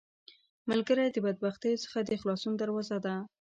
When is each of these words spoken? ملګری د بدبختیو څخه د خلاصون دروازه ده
ملګری 0.69 1.05
د 1.11 1.17
بدبختیو 1.25 1.81
څخه 1.83 1.99
د 2.03 2.09
خلاصون 2.21 2.53
دروازه 2.57 2.97
ده 3.05 3.15